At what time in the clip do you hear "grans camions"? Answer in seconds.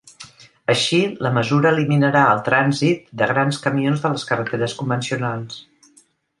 3.35-4.03